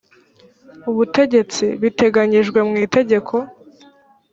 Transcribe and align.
ubutegetsi 0.89 1.65
biteganyijwe 1.81 2.59
mu 2.67 2.75
itegeko 2.85 3.35